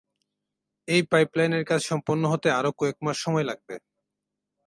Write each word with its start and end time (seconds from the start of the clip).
এই 0.87 1.01
পাইপ 1.11 1.29
লাইনের 1.37 1.63
কাজ 1.65 1.81
সম্পন্ন 1.89 2.23
হতে 2.31 2.47
আরও 2.51 2.71
কয়েক 2.79 2.97
মাস 3.05 3.17
সময় 3.17 3.45
লাগবে। 3.49 3.75